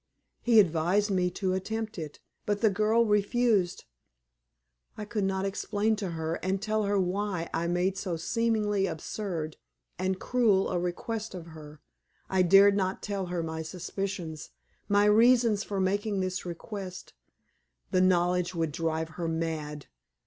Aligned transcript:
He 0.41 0.59
advised 0.59 1.11
me 1.11 1.29
to 1.29 1.53
attempt 1.53 1.99
it, 1.99 2.19
but 2.47 2.61
the 2.61 2.71
girl 2.71 3.05
refused. 3.05 3.85
I 4.97 5.05
could 5.05 5.23
not 5.25 5.45
explain 5.45 5.95
to 5.97 6.09
her 6.17 6.39
and 6.43 6.59
tell 6.59 6.85
her 6.85 6.99
why 6.99 7.51
I 7.53 7.67
made 7.67 7.99
so 7.99 8.17
seemingly 8.17 8.87
absurd 8.87 9.57
and 9.99 10.19
cruel 10.19 10.71
a 10.71 10.79
request 10.79 11.35
of 11.35 11.45
her. 11.53 11.81
I 12.31 12.41
dared 12.41 12.75
not 12.75 13.03
tell 13.03 13.27
her 13.27 13.43
my 13.43 13.61
suspicions 13.61 14.49
my 14.89 15.05
reasons 15.05 15.63
for 15.63 15.79
making 15.79 16.19
this 16.19 16.47
request; 16.47 17.13
the 17.91 18.01
knowledge 18.01 18.55
would 18.55 18.71
drive 18.71 19.09
her 19.09 19.27
mad. 19.27 19.85